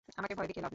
আমাকে 0.19 0.33
ভয় 0.37 0.47
দেখিয়ে 0.49 0.63
লাভ 0.63 0.65
নেই। 0.65 0.69